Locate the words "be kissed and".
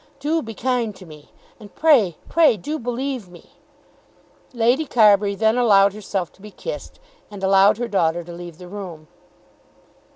6.41-7.43